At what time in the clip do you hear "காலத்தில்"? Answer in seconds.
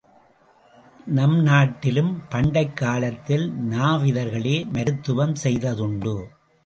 2.77-3.53